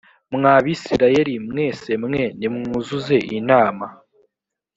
[0.35, 3.85] mwa bisirayeli mwese mwe nimwuzuze inama